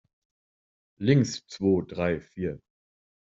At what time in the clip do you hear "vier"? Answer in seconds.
2.21-2.59